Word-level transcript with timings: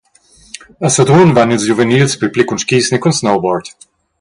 A 0.85 0.89
Sedrun 0.89 1.35
van 1.35 1.53
ils 1.55 1.65
giuvenils 1.67 2.15
pil 2.19 2.31
pli 2.35 2.43
cun 2.45 2.61
skis 2.63 2.87
ni 2.91 2.99
cun 3.01 3.17
snowboard. 3.19 3.65